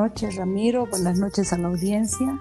[0.00, 2.38] noches Ramiro, buenas noches a la audiencia.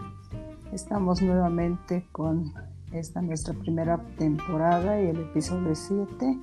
[0.71, 2.53] Estamos nuevamente con
[2.93, 6.39] esta nuestra primera temporada y el episodio 7.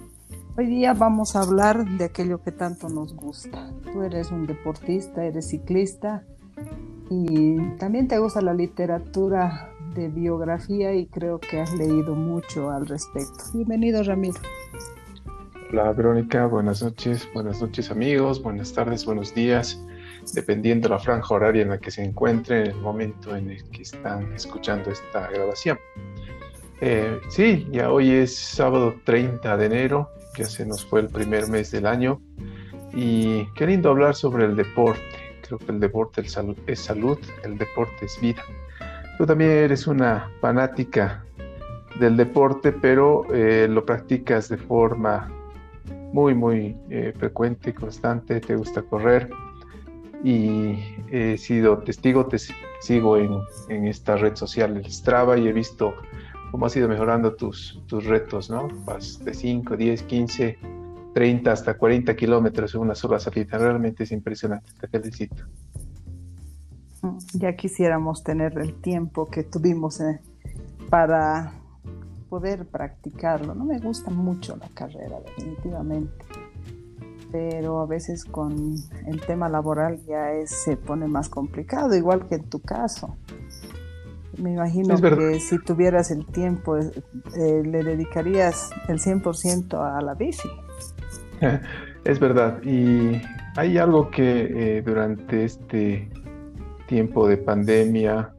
[0.59, 3.73] Hoy día vamos a hablar de aquello que tanto nos gusta.
[3.91, 6.23] Tú eres un deportista, eres ciclista
[7.09, 12.87] y también te gusta la literatura de biografía y creo que has leído mucho al
[12.87, 13.43] respecto.
[13.55, 14.39] Bienvenido Ramiro.
[15.73, 19.83] Hola Verónica, buenas noches, buenas noches amigos, buenas tardes, buenos días,
[20.35, 23.65] dependiendo de la franja horaria en la que se encuentren en el momento en el
[23.71, 25.79] que están escuchando esta grabación.
[26.81, 31.49] Eh, sí, ya hoy es sábado 30 de enero, ya se nos fue el primer
[31.49, 32.21] mes del año
[32.93, 35.01] y qué lindo hablar sobre el deporte.
[35.47, 38.43] Creo que el deporte es salud, el deporte es vida.
[39.17, 41.25] Tú también eres una fanática
[41.99, 45.33] del deporte, pero eh, lo practicas de forma
[46.13, 49.31] muy, muy eh, frecuente, constante, te gusta correr
[50.27, 50.83] y
[51.13, 52.39] he sido testigo, te
[52.81, 53.39] sigo en,
[53.69, 55.95] en, esta red social, el Strava, y he visto
[56.51, 58.67] cómo has ido mejorando tus, tus retos, ¿no?
[58.85, 60.59] Vas de 5, 10, 15,
[61.15, 63.57] 30 hasta 40 kilómetros en una sola salida.
[63.57, 65.45] Realmente es impresionante, te felicito.
[67.35, 70.19] Ya quisiéramos tener el tiempo que tuvimos eh,
[70.91, 71.53] para
[72.29, 73.55] poder practicarlo.
[73.55, 76.27] No me gusta mucho la carrera, definitivamente.
[77.37, 82.45] Pero a veces con el tema laboral ya se pone más complicado, igual que en
[82.45, 83.15] tu caso.
[84.39, 90.49] Me imagino que si tuvieras el tiempo, eh, le dedicarías el 100% a la bici.
[92.05, 92.63] Es verdad.
[92.63, 93.21] Y
[93.57, 96.09] hay algo que eh, durante este
[96.87, 98.33] tiempo de pandemia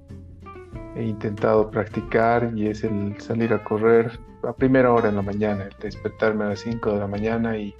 [0.95, 5.66] he intentado practicar y es el salir a correr a primera hora en la mañana,
[5.66, 7.76] el despertarme a las 5 de la mañana y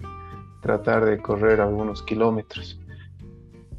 [0.68, 2.78] tratar de correr algunos kilómetros.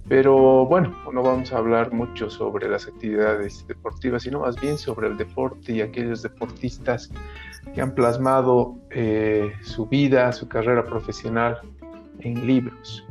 [0.09, 5.09] Pero bueno, no vamos a hablar mucho sobre las actividades deportivas, sino más bien sobre
[5.09, 7.11] el deporte y aquellos deportistas
[7.75, 11.59] que han plasmado eh, su vida, su carrera profesional
[12.21, 13.07] en libros.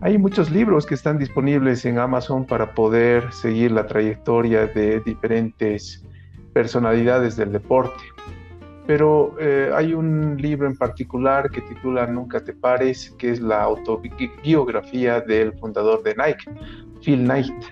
[0.00, 6.02] Hay muchos libros que están disponibles en Amazon para poder seguir la trayectoria de diferentes
[6.54, 8.02] personalidades del deporte.
[8.88, 13.60] Pero eh, hay un libro en particular que titula Nunca te pares, que es la
[13.60, 16.50] autobiografía del fundador de Nike,
[17.02, 17.64] Phil Knight,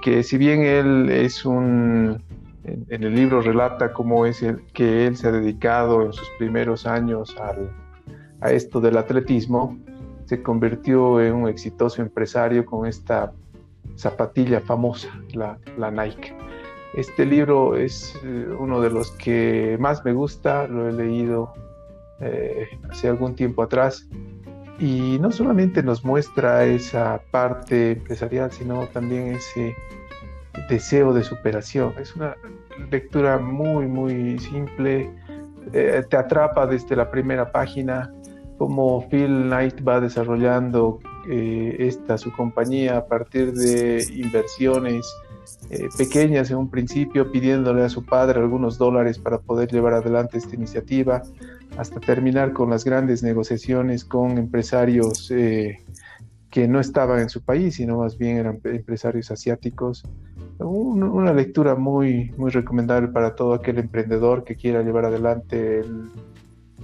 [0.00, 2.22] que si bien él es un,
[2.64, 6.86] en, el libro relata cómo es el, que él se ha dedicado en sus primeros
[6.86, 7.36] años
[8.40, 9.78] a esto del atletismo,
[10.24, 13.34] se convirtió en un exitoso empresario con esta
[13.96, 16.34] zapatilla famosa, la, Nike.
[16.94, 21.54] Este libro es eh, uno de los que más me gusta, lo he leído
[22.20, 24.06] eh, hace algún tiempo atrás
[24.78, 29.74] y no solamente nos muestra esa parte empresarial, sino también ese
[30.68, 31.94] deseo de superación.
[31.98, 32.36] Es una
[32.90, 35.10] lectura muy, muy simple,
[35.72, 38.12] eh, te atrapa desde la primera página,
[38.58, 40.98] cómo Phil Knight va desarrollando
[41.28, 45.06] eh, esta su compañía a partir de inversiones
[45.70, 50.38] eh, pequeñas en un principio, pidiéndole a su padre algunos dólares para poder llevar adelante
[50.38, 51.22] esta iniciativa,
[51.76, 55.80] hasta terminar con las grandes negociaciones con empresarios eh,
[56.50, 60.04] que no estaban en su país, sino más bien eran empresarios asiáticos.
[60.58, 65.80] una lectura muy, muy recomendable para todo aquel emprendedor que quiera llevar adelante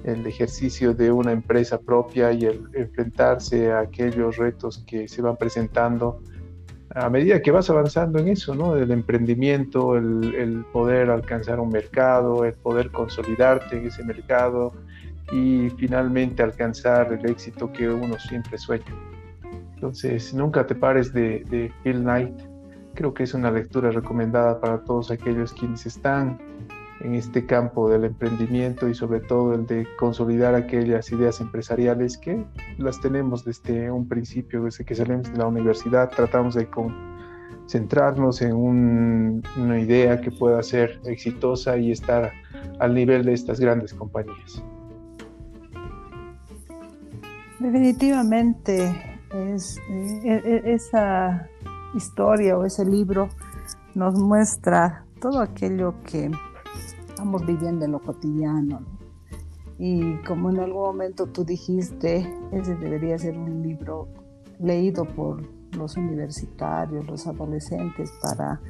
[0.05, 6.23] el, ejercicio de una empresa propia y enfrentarse a aquellos retos que se van presentando
[6.95, 8.77] a medida que vas avanzando en eso, ¿no?
[8.77, 14.73] El emprendimiento, el, poder alcanzar un mercado, el poder consolidarte en ese mercado
[15.31, 18.87] y finalmente alcanzar el éxito que uno siempre sueña.
[19.75, 22.35] Entonces, nunca te pares de, de Phil Knight.
[22.95, 26.39] Creo que es una lectura recomendada para todos aquellos quienes están
[27.01, 32.45] en este campo del emprendimiento y sobre todo el de consolidar aquellas ideas empresariales que
[32.79, 36.69] las tenemos desde un principio, desde que salimos de la universidad, tratamos de
[37.69, 42.33] centrarnos en una idea que pueda ser exitosa y estar
[42.81, 44.63] al nivel de estas grandes compañías.
[47.61, 51.49] Definitivamente es, e, e, esa
[51.95, 53.29] historia o ese libro
[53.95, 56.31] nos muestra todo aquello que
[57.19, 58.81] estamos viviendo en lo cotidiano.
[59.77, 64.07] Y como en algún momento tú dijiste, ese debería ser un libro
[64.61, 65.43] leído por
[65.77, 68.61] los universitarios, los adolescentes, para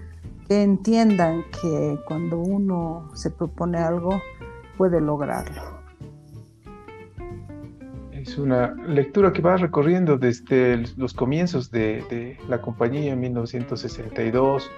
[0.48, 4.18] que entiendan que cuando uno se propone algo,
[4.78, 5.60] puede lograrlo.
[8.12, 14.70] Es una lectura que va recorriendo desde los comienzos de, la compañía en 1962,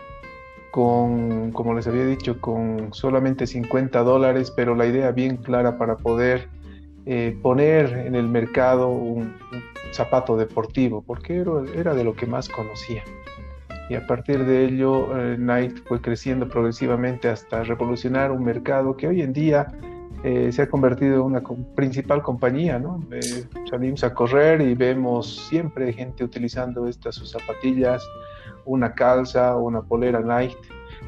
[0.70, 5.96] con, como les había dicho, con solamente 50 dólares, pero la idea bien clara para
[5.96, 6.48] poder
[7.06, 9.34] eh, poner en el mercado un,
[9.92, 11.44] zapato deportivo, porque
[11.74, 13.02] era, de lo que más conocía.
[13.88, 19.08] Y a partir de ello, eh, Nike fue creciendo progresivamente hasta revolucionar un mercado que
[19.08, 19.66] hoy en día
[20.22, 21.42] eh, se ha convertido en una
[21.74, 23.02] principal compañía, ¿no?
[23.10, 28.06] Eh, salimos a correr y vemos siempre gente utilizando estas sus zapatillas,
[28.64, 30.56] una calza o una polera Nike,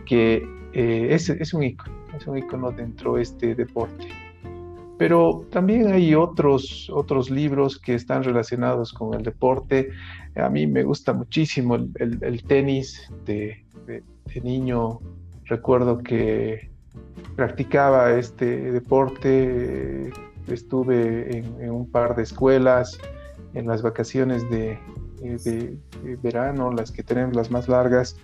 [0.07, 4.09] que eh, es, es, un icono, es un icono dentro de este deporte.
[4.99, 9.91] Pero también hay otros, otros libros que están relacionados con el deporte.
[10.37, 15.01] A mí me gusta muchísimo el, tenis de, de niño.
[15.47, 16.71] Recuerdo que
[17.37, 20.11] practicaba este deporte,
[20.49, 22.99] estuve en, un par de escuelas,
[23.55, 24.79] en las vacaciones de,
[26.23, 28.17] verano, las que tenemos las más largas,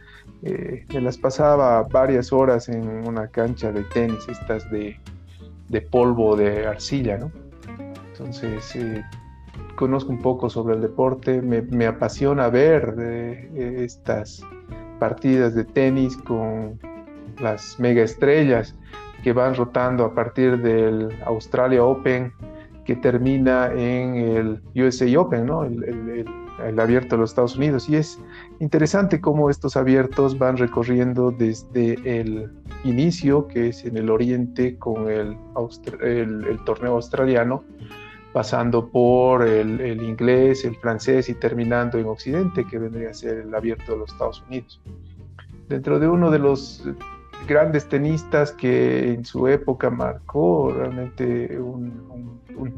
[0.43, 4.97] eh, me las pasaba varias horas en una cancha de tenis, estas de,
[5.91, 7.31] polvo, de arcilla, ¿no?
[8.13, 9.03] Entonces, eh,
[9.77, 14.43] conozco un poco sobre el deporte, me, apasiona ver eh, estas
[14.99, 16.79] partidas de tenis con
[17.41, 18.75] las mega estrellas
[19.23, 22.33] que van rotando a partir del Australia Open
[22.85, 25.63] que termina en el USA Open, ¿no?
[25.63, 26.25] el,
[26.79, 27.89] abierto de los Estados Unidos.
[27.89, 28.19] Y es
[28.61, 32.51] interesante cómo estos abiertos van recorriendo desde el
[32.85, 35.37] inicio, que es en el oriente con el,
[36.03, 37.65] el torneo australiano,
[38.33, 43.55] pasando por el, inglés, el francés y terminando en Occidente, que vendría a ser el
[43.55, 44.81] abierto de los Estados Unidos.
[45.69, 46.85] Dentro de uno de los
[47.47, 52.07] grandes tenistas que en su época marcó realmente un,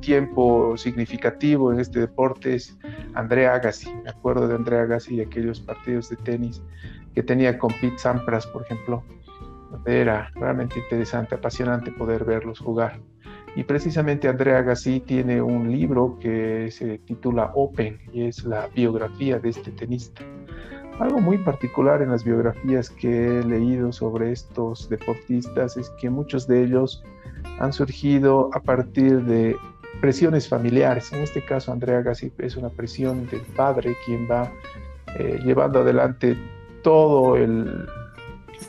[0.01, 2.79] tiempo significativo en este deporte es
[3.15, 3.93] Andrea Agassi.
[4.05, 6.63] Me acuerdo de Andrea Agassi y aquellos partidos de tenis
[7.15, 9.03] que tenía con Pete Sampras, por ejemplo.
[9.87, 13.01] Era realmente interesante, apasionante poder verlos jugar.
[13.57, 19.39] Y precisamente Andrea Agassi tiene un libro que se titula Open y es la biografía
[19.39, 20.23] de este tenista.
[21.01, 26.47] Algo muy particular en las biografías que he leído sobre estos deportistas es que muchos
[26.47, 27.03] de ellos
[27.59, 29.57] han surgido a partir de
[30.03, 31.11] presiones familiares.
[31.15, 34.53] En este caso, Andrea Gassi es una presión del padre quien va
[35.19, 36.37] eh, llevando adelante
[36.83, 37.87] todo el,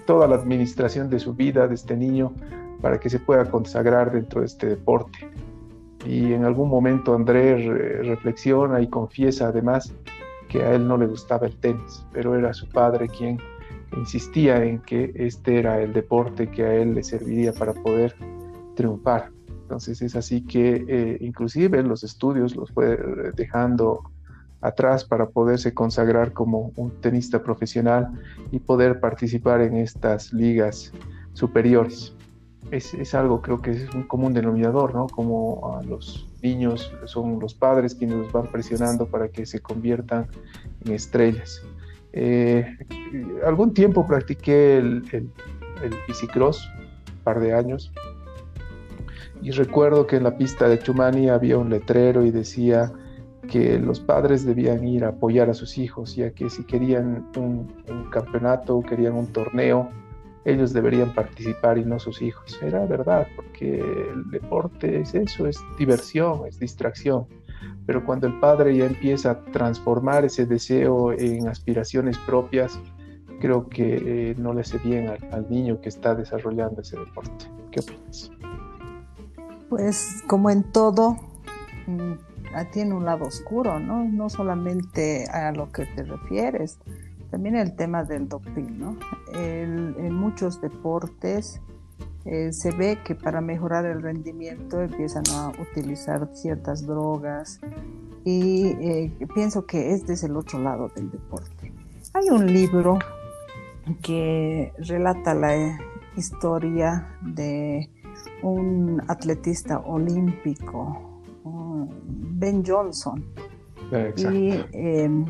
[0.06, 2.31] toda la administración de su vida de este niño
[2.81, 5.30] para que se pueda consagrar dentro de este deporte.
[6.06, 7.57] Y en algún momento André
[8.04, 9.94] reflexiona y confiesa además
[10.51, 13.39] que a él no le gustaba el tenis, pero era su padre quien
[13.95, 18.15] insistía en que este era el deporte que a él le serviría para poder
[18.75, 19.31] triunfar.
[19.48, 23.00] Entonces es así que eh, inclusive los estudios los fue
[23.36, 24.03] dejando
[24.59, 28.12] atrás para poderse consagrar como un tenista profesional
[28.51, 30.92] y poder participar en estas ligas
[31.33, 32.13] superiores
[32.71, 35.07] es, algo creo que es un común denominador, ¿no?
[35.07, 40.27] Como a los niños son los padres quienes los van presionando para que se conviertan
[40.85, 41.61] en estrellas.
[42.13, 42.77] Eh,
[43.45, 45.29] algún tiempo practiqué el, el,
[45.83, 46.67] el bicicross,
[47.17, 47.91] un par de años,
[49.41, 52.92] y recuerdo que en la pista de Chumani había un letrero y decía
[53.49, 57.73] que los padres debían ir a apoyar a sus hijos, ya que si querían un,
[57.89, 59.89] un campeonato, querían un torneo,
[60.45, 62.57] ellos deberían participar y no sus hijos.
[62.62, 67.28] Era verdad, porque el deporte es eso, es diversión, es distracción.
[67.86, 72.80] Pero cuando el padre ya empieza a transformar ese deseo en aspiraciones propias,
[73.40, 77.45] creo que eh, no le hace bien al, niño que está desarrollando ese deporte.
[77.71, 78.31] ¿Qué opinas?
[79.69, 81.18] Pues como en todo,
[81.88, 82.14] mm,
[82.71, 84.04] tiene un lado oscuro, ¿no?
[84.04, 86.80] No solamente a lo que te refieres,
[87.31, 88.97] también el tema del doping, ¿no?
[89.33, 91.61] en muchos deportes
[92.26, 97.59] eh, se ve que para mejorar el rendimiento empiezan a utilizar ciertas drogas
[98.23, 101.73] y eh, pienso que este es el otro lado del deporte.
[102.14, 103.00] Hay un libro
[104.04, 105.80] que relata la
[106.16, 107.90] historia de
[108.44, 113.26] un atletista olímpico, Ben Johnson.
[114.16, 115.26] Y em,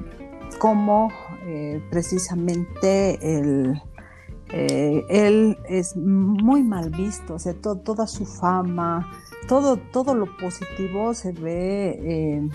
[0.58, 1.12] cómo
[1.46, 9.12] eh, precisamente eh, él es muy mal visto, o sea, toda su fama,
[9.48, 12.50] todo, todo lo positivo se ve eh,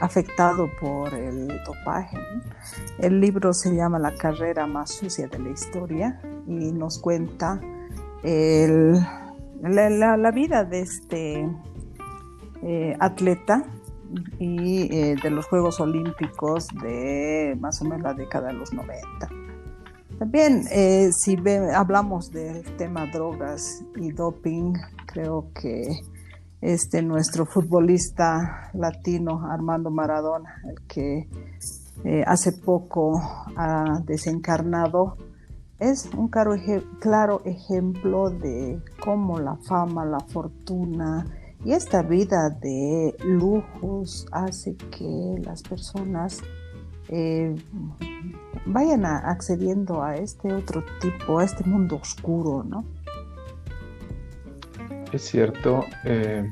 [0.00, 2.18] afectado por el dopaje.
[2.98, 7.60] El libro se llama La carrera más sucia de la historia y nos cuenta
[9.62, 11.48] la, vida de este
[12.98, 13.64] atleta
[14.38, 19.28] y eh, de los Juegos Olímpicos de más o menos la década de los 90.
[20.18, 21.36] También, eh, si
[21.74, 24.74] hablamos del tema drogas y doping,
[25.06, 26.00] creo que
[26.60, 31.28] este nuestro futbolista latino Armando Maradona, el que
[32.04, 33.20] eh, hace poco
[33.56, 35.16] ha desencarnado,
[35.78, 36.54] es un claro,
[37.00, 41.26] claro ejemplo de cómo la fama, la fortuna
[41.64, 46.42] y esta vida de lujos hace que las personas
[47.08, 47.54] eh,
[48.66, 52.84] vayan accediendo a este otro tipo, a este mundo oscuro, ¿no?
[55.12, 56.50] Es cierto, eh,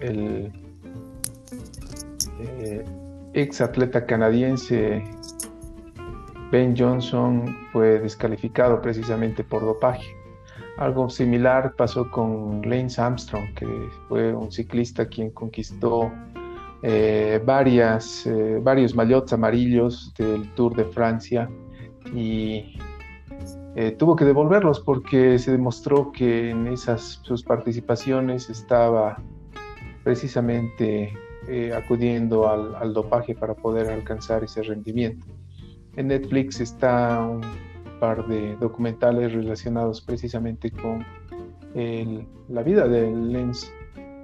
[0.00, 0.52] el
[2.40, 2.84] eh,
[3.32, 5.02] ex atleta canadiense
[6.52, 10.21] Ben Johnson fue descalificado precisamente por dopaje.
[10.82, 13.66] Algo similar pasó con Lance Armstrong, que
[14.08, 16.10] fue un ciclista quien conquistó
[16.82, 18.28] eh, varias,
[18.62, 21.48] varios maillots amarillos del Tour de Francia
[22.12, 22.76] y
[23.74, 29.16] eh, tuvo que devolverlos porque se demostró que en esas sus participaciones estaba
[30.04, 31.12] precisamente
[31.48, 35.26] eh, acudiendo al, dopaje para poder alcanzar ese rendimiento.
[35.96, 37.40] En Netflix está un
[38.02, 41.06] par de documentales relacionados precisamente con
[42.48, 43.68] la vida de Lance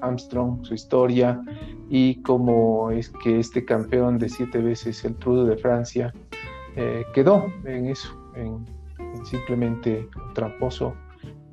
[0.00, 1.40] Armstrong, su historia
[1.88, 6.12] y cómo es que este campeón de siete veces el Tour de Francia
[6.74, 8.66] eh, quedó en eso, en
[9.24, 10.94] simplemente un tramposo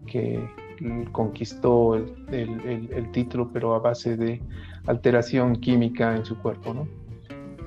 [0.08, 0.44] que
[1.12, 4.42] conquistó el, título, pero a base de
[4.88, 6.74] alteración química en su cuerpo.
[6.74, 7.05] ¿no?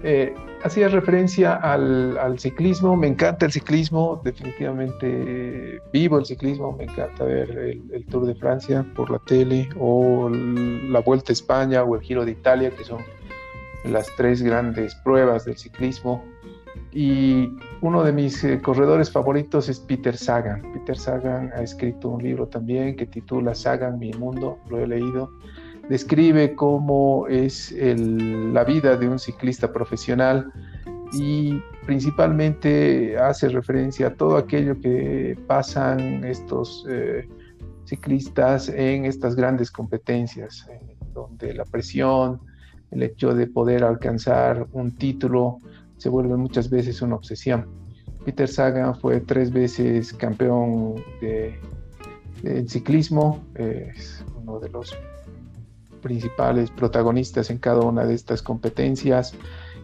[0.04, 7.24] Eh, hacía referencia al, ciclismo, me encanta el ciclismo, definitivamente vivo el ciclismo, me encanta
[7.24, 7.50] ver
[7.92, 12.24] el, Tour de Francia por la tele o la Vuelta a España o el Giro
[12.24, 13.00] de Italia, que son
[13.84, 16.24] las tres grandes pruebas del ciclismo.
[16.92, 17.50] Y
[17.80, 20.62] uno de mis eh, corredores favoritos es Peter Sagan.
[20.72, 25.30] Peter Sagan ha escrito un libro también que titula Sagan, mi mundo, lo he leído.
[25.88, 30.52] Describe cómo es la vida de un ciclista profesional
[31.12, 37.26] y principalmente hace referencia a todo aquello que pasan estos eh,
[37.86, 40.68] ciclistas en estas grandes competencias,
[41.14, 42.40] donde la presión,
[42.90, 45.60] el hecho de poder alcanzar un título,
[45.96, 47.66] se vuelve muchas veces una obsesión.
[48.26, 51.58] Peter Sagan fue tres veces campeón de,
[52.66, 54.94] ciclismo, es uno de los
[55.98, 59.34] principales protagonistas en cada una de estas competencias.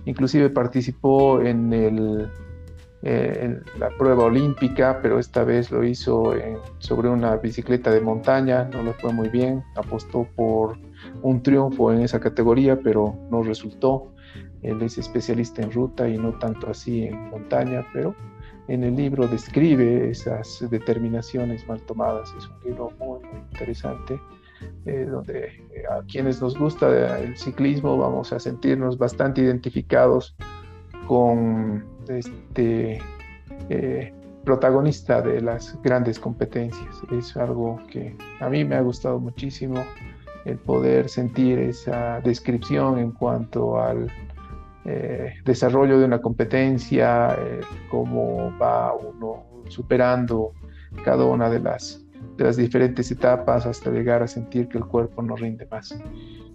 [0.05, 1.73] Inclusive participó en,
[3.03, 6.35] eh, la prueba olímpica, pero esta vez lo hizo
[6.79, 10.79] sobre una bicicleta de montaña, no le fue muy bien, apostó por
[11.23, 14.11] un triunfo en esa categoría, pero no resultó.
[14.63, 18.15] Él es especialista en ruta y no tanto así en montaña, pero
[18.69, 22.33] en el libro describe esas determinaciones mal tomadas.
[22.39, 23.21] Es un libro muy,
[23.53, 24.19] interesante,
[24.87, 30.37] eh, donde eh, a quienes nos gusta el ciclismo vamos a sentirnos bastante identificados
[31.07, 33.01] con este
[33.69, 34.13] eh,
[34.45, 36.97] protagonista de las grandes competencias.
[37.13, 39.85] Es algo que a mí me ha gustado muchísimo
[40.45, 44.11] el poder sentir esa descripción en cuanto al
[45.47, 47.35] desarrollo de una competencia,
[47.91, 50.53] cómo va uno superando
[51.03, 52.04] cada una de las,
[52.37, 55.97] de las diferentes etapas hasta llegar a sentir que el cuerpo no rinde más.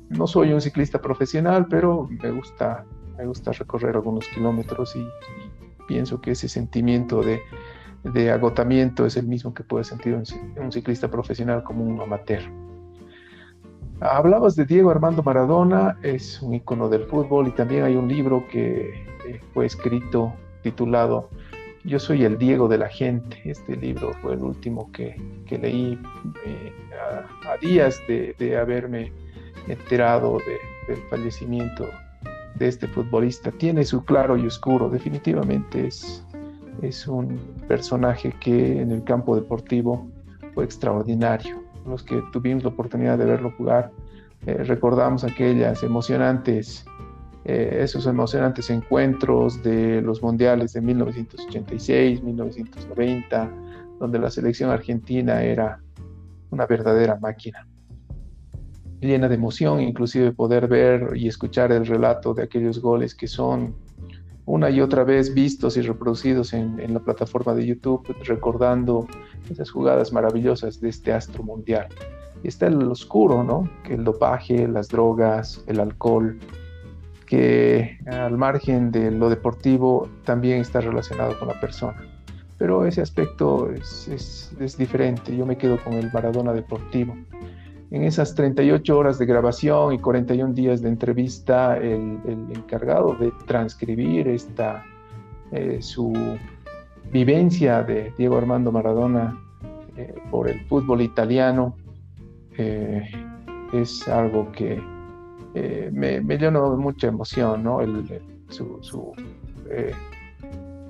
[0.09, 2.85] No soy un ciclista profesional, pero me gusta,
[3.17, 5.07] me gusta recorrer algunos kilómetros y,
[5.87, 7.41] pienso que ese sentimiento de,
[8.03, 10.23] de, agotamiento es el mismo que puede sentir un,
[10.63, 12.43] un ciclista profesional como un amateur.
[14.01, 18.45] Hablabas de Diego Armando Maradona, es un icono del fútbol y también hay un libro
[18.49, 18.91] que
[19.27, 21.29] eh, fue escrito titulado
[21.85, 23.41] Yo soy el Diego de la gente.
[23.45, 25.15] Este libro fue el último que,
[25.49, 25.97] leí
[26.45, 26.73] eh,
[27.47, 29.11] a, días de, haberme
[29.67, 30.37] enterado
[30.87, 31.87] del fallecimiento
[32.55, 33.51] de este futbolista.
[33.51, 36.25] Tiene su claro y oscuro, definitivamente es,
[36.81, 40.09] es un personaje que en el campo deportivo
[40.53, 43.91] fue extraordinario los que tuvimos la oportunidad de verlo jugar,
[44.45, 46.85] eh, recordamos aquellas emocionantes,
[47.51, 53.51] eh, esos emocionantes encuentros de los mundiales de 1986, 1990,
[53.99, 55.81] donde la selección argentina era
[56.51, 57.67] una verdadera máquina,
[59.01, 63.73] llena de emoción, inclusive poder ver y escuchar el relato de aquellos goles que son
[64.45, 69.07] una y otra vez vistos y reproducidos en, la plataforma de YouTube, recordando
[69.49, 71.87] esas jugadas maravillosas de este astro mundial.
[72.43, 73.67] Y está el oscuro, ¿no?
[73.83, 76.37] Que el dopaje, las drogas, el alcohol,
[77.29, 81.95] que al margen de lo deportivo también está relacionado con la persona.
[82.57, 85.37] Pero ese aspecto es, es, diferente.
[85.37, 87.15] Yo me quedo con el Maradona deportivo.
[87.91, 92.19] En esas 38 horas de grabación y 41 días de entrevista, el,
[92.55, 94.83] encargado de transcribir esta,
[95.51, 96.11] eh, su
[97.11, 99.39] vivencia de Diego Armando Maradona
[99.97, 101.75] eh, por el fútbol italiano
[102.57, 103.07] eh,
[103.73, 104.81] es algo que
[105.53, 107.81] eh, me, me, llenó mucha emoción, ¿no?
[107.81, 109.13] El, su,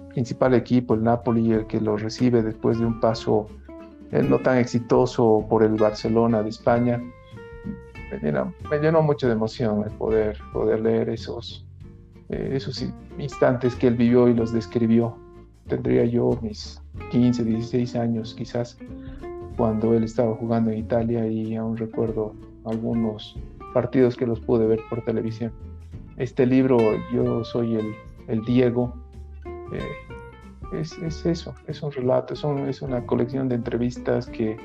[0.10, 3.48] principal equipo, el Napoli, el que lo recibe después de un paso
[4.12, 7.00] no tan exitoso por el Barcelona de España,
[8.12, 11.63] me llenó, me llenó mucho de emoción el poder, poder leer esos,
[12.30, 12.84] esos
[13.20, 15.16] instantes que él vivió y los describió
[15.70, 18.78] tendría yo mis 15, 16 años quizás,
[19.56, 22.34] cuando él estaba jugando en Italia y aún recuerdo
[22.66, 23.38] algunos
[23.74, 25.52] partidos que los pude ver por televisión.
[26.18, 26.78] Este libro,
[27.14, 27.76] Yo soy
[28.28, 28.94] el, Diego,
[29.72, 29.82] eh,
[30.74, 34.58] es, es, eso, es un relato, es, es, una colección de entrevistas que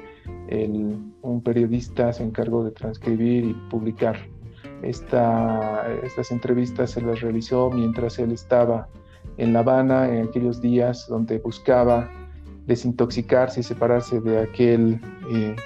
[1.22, 4.16] un periodista se encargó de transcribir y publicar.
[4.82, 8.88] Esta, estas entrevistas se las realizó mientras él estaba
[9.38, 12.10] en La Habana en aquellos días donde buscaba
[12.66, 15.56] desintoxicarse y separarse de aquel eh,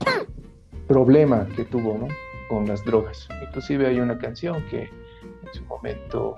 [0.86, 2.06] problema que tuvo
[2.52, 3.26] con las drogas.
[3.46, 6.36] Inclusive hay una canción que en su momento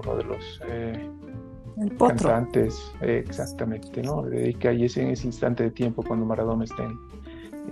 [0.00, 1.10] uno de los eh,
[1.98, 6.84] cantantes exactamente no le dedica y es en ese instante de tiempo cuando Maradona está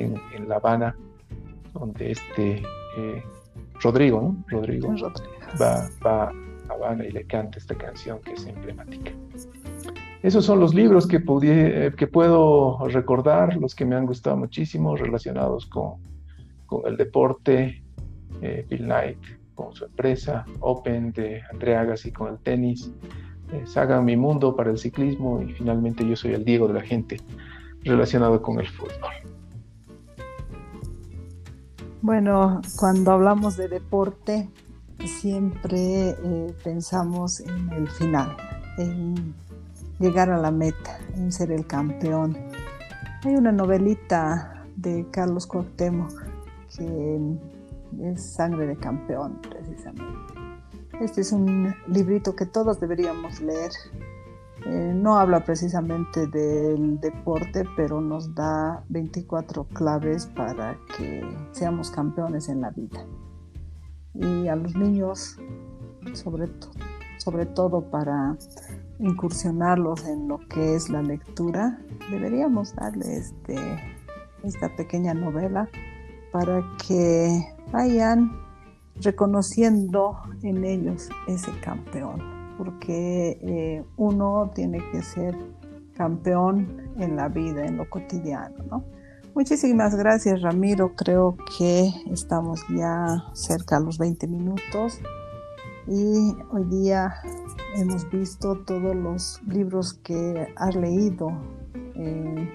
[0.01, 0.97] en, en, La Habana
[1.73, 2.61] donde este
[2.99, 3.23] eh,
[3.81, 4.45] Rodrigo, ¿no?
[4.49, 4.93] Rodrigo,
[5.63, 6.33] Va, va
[6.69, 9.13] Habana y le canta esta canción que es emblemática.
[10.25, 14.97] Esos son los libros que, eh, que puedo recordar, los que me han gustado muchísimo,
[14.97, 16.10] relacionados con,
[16.71, 17.83] con el deporte,
[18.41, 19.19] eh, Bill Knight
[19.57, 22.91] con su empresa, Open de Andrea Agassi con el tenis,
[23.67, 27.21] Saga Mi Mundo para el ciclismo y finalmente Yo Soy el Diego de la Gente,
[27.83, 29.11] relacionado con el fútbol.
[32.01, 34.49] Bueno, cuando hablamos de deporte,
[35.05, 38.37] siempre eh, pensamos en el final,
[38.79, 39.35] en
[39.99, 42.39] llegar a la meta, en ser el campeón.
[43.25, 46.30] Hay una novelita de Carlos Cuauhtémoc
[46.77, 47.21] que
[48.03, 50.35] es Sangre de Campeón, precisamente.
[51.01, 53.71] Este es un librito que todos deberíamos leer.
[54.67, 62.49] Eh, no habla precisamente del deporte, pero nos da 24 claves para que seamos campeones
[62.49, 63.07] en la vida
[64.15, 65.37] y a los niños,
[66.13, 68.37] sobre, todo para
[68.99, 71.79] incursionarlos en lo que es la lectura,
[72.11, 73.57] deberíamos darle este,
[74.43, 75.69] esta pequeña novela
[76.33, 78.33] para que vayan
[79.03, 82.21] reconociendo en ellos ese campeón,
[82.59, 85.37] porque eh, uno tiene que ser
[85.95, 88.85] campeón en la vida, en lo cotidiano, ¿no?
[89.35, 95.01] Muchísimas gracias Ramiro, creo que estamos ya cerca a los 20 minutos
[95.87, 97.15] y hoy día
[97.77, 101.31] hemos visto todos los libros que has leído
[101.95, 102.49] eh,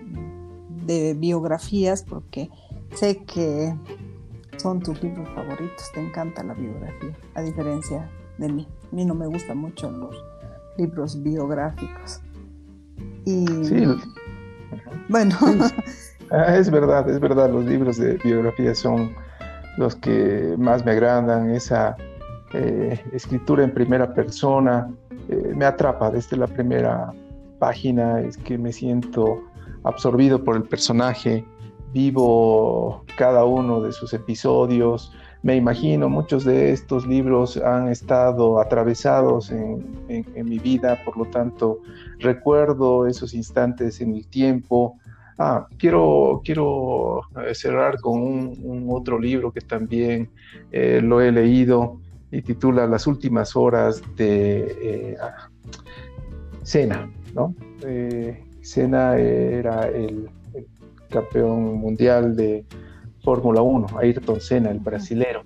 [0.86, 2.50] de biografías porque
[2.95, 3.75] sé que
[4.58, 8.67] son tus libros favoritos, te encanta la biografía, a diferencia de mí.
[8.91, 10.23] A mí no me gustan mucho los
[10.77, 12.21] libros biográficos.
[13.25, 13.86] Y sí.
[15.10, 15.36] bueno,
[16.31, 19.13] Ah, es verdad, es verdad, los libros de biografía son
[19.77, 21.95] los que más me agradan, esa
[22.53, 24.89] eh, escritura en primera persona
[25.29, 27.13] eh, me atrapa desde la primera
[27.60, 29.39] página, es que me siento
[29.84, 31.45] absorbido por el personaje,
[31.93, 39.52] vivo cada uno de sus episodios, me imagino muchos de estos libros han estado atravesados
[39.52, 39.86] en,
[40.34, 41.80] mi vida, por lo tanto
[42.19, 44.98] recuerdo esos instantes en el tiempo,
[45.38, 50.30] Ah, quiero, quiero eh, cerrar con un, otro libro que también
[50.71, 52.00] eh, lo he leído
[52.32, 55.17] y titula Las últimas horas de eh,
[56.63, 57.54] Senna, ¿no?
[58.62, 60.30] Senna era el,
[61.10, 62.65] campeón mundial de
[63.24, 65.44] Fórmula 1, Ayrton Senna, el brasilero.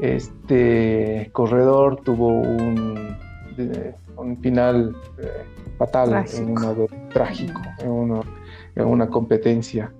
[0.00, 3.16] Este corredor tuvo un,
[4.16, 4.96] un final
[5.78, 8.22] fatal, en uno trágico, en uno
[8.76, 9.92] en una competencia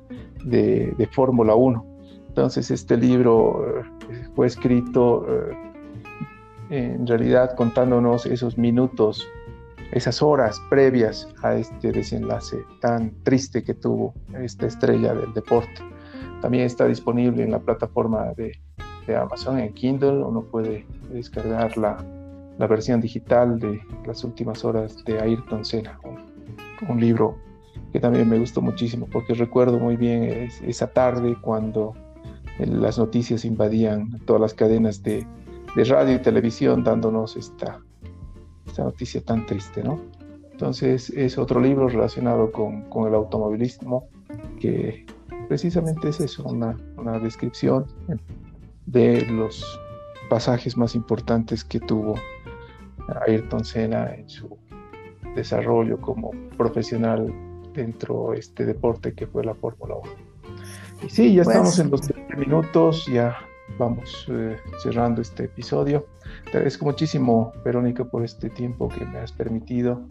[0.45, 1.85] de, Fórmula 1.
[2.29, 3.83] Entonces este libro eh,
[4.35, 5.55] fue escrito eh,
[6.71, 9.27] en realidad contándonos esos minutos,
[9.93, 15.83] esas horas previas a este desenlace tan triste que tuvo esta estrella del deporte.
[16.41, 18.53] También está disponible en la plataforma de,
[19.11, 21.97] Amazon en Kindle, uno puede descargar la,
[22.59, 25.99] la versión digital de Las últimas horas de Ayrton Senna,
[26.89, 27.37] un, libro
[27.93, 31.95] que también me gustó muchísimo porque recuerdo muy bien esa tarde cuando
[32.59, 35.27] las noticias invadían todas las cadenas de,
[35.75, 37.81] de radio y televisión dándonos esta,
[38.71, 40.01] esta noticia tan triste, ¿no?
[40.53, 44.09] Entonces es otro libro relacionado con, con el automovilismo
[44.61, 45.07] que
[45.49, 47.87] precisamente es eso, una, una descripción
[48.87, 49.81] de los
[50.29, 52.15] pasajes más importantes que tuvo
[53.27, 54.57] Ayrton Senna en su
[55.35, 57.33] desarrollo como profesional
[57.73, 60.13] dentro de este deporte que fue la Fórmula 1.
[61.07, 63.37] Y sí, ya estamos pues en los 20 minutos, ya
[63.79, 66.07] vamos eh, cerrando este episodio.
[66.45, 70.03] Te agradezco muchísimo, Verónica, por este tiempo que me has permitido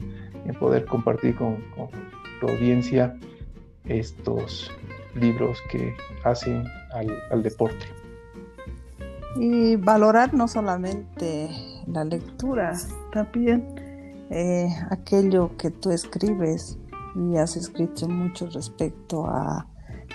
[0.45, 1.57] en poder compartir con,
[2.39, 3.17] tu audiencia
[3.85, 4.71] estos
[5.15, 5.93] libros que
[6.23, 7.85] hacen al, al deporte.
[9.35, 11.49] Y valorar no solamente
[11.87, 12.73] la lectura,
[13.11, 13.65] también
[14.29, 16.77] eh, aquello que tú escribes
[17.15, 19.65] y has escrito mucho respecto a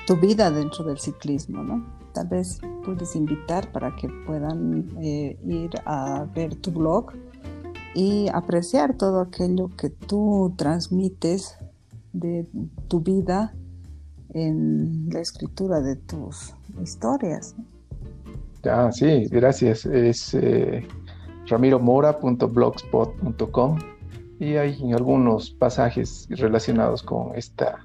[0.07, 1.85] tu vida dentro del ciclismo, ¿no?
[2.15, 7.13] Tal vez puedes invitar para que puedan eh, ir a ver tu blog
[7.95, 11.59] y apreciar todo aquello que tú transmites
[12.13, 12.47] de
[12.89, 13.53] tu vida
[14.31, 17.57] en la escritura de tus historias.
[18.65, 19.85] Ah, sí, gracias.
[19.87, 20.87] Es eh,
[21.47, 23.79] ramiromora.blogspot.com
[24.39, 27.85] y hay algunos pasajes relacionados con esta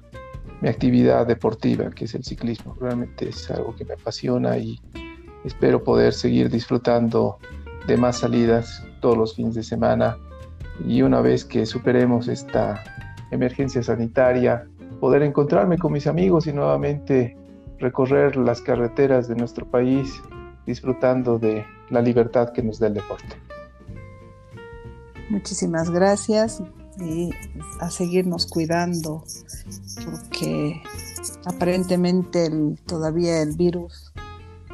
[0.60, 2.76] mi actividad deportiva que es el ciclismo.
[2.80, 4.80] Realmente es algo que me apasiona y
[5.44, 7.38] espero poder seguir disfrutando
[7.86, 10.18] de más salidas todos los fines de semana
[10.86, 12.82] y una vez que superemos esta
[13.30, 14.66] emergencia sanitaria,
[14.98, 17.36] poder encontrarme con mis amigos y nuevamente
[17.78, 20.20] recorrer las carreteras de nuestro país
[20.66, 23.36] disfrutando de la libertad que nos da el deporte.
[25.30, 26.62] Muchísimas gracias
[26.98, 27.30] y
[27.80, 29.24] a seguirnos cuidando
[30.40, 30.82] porque
[31.44, 32.50] aparentemente
[32.86, 34.12] todavía el virus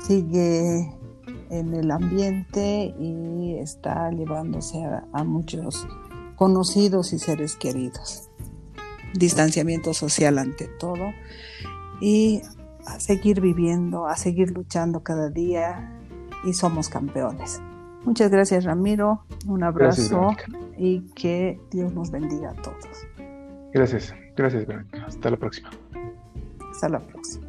[0.00, 0.92] sigue
[1.50, 4.78] en el ambiente y está llevándose
[5.12, 5.86] a muchos
[6.36, 8.28] conocidos y seres queridos.
[9.14, 11.12] Distanciamiento social ante todo
[12.00, 12.42] y
[12.86, 15.98] a seguir viviendo, a seguir luchando cada día
[16.44, 17.60] y somos campeones.
[18.04, 20.28] Muchas gracias Ramiro, un abrazo
[20.76, 23.06] y que Dios nos bendiga a todos.
[23.72, 25.04] Gracias, gracias Verónica.
[25.06, 25.70] Hasta la próxima.
[26.70, 27.45] Hasta la próxima.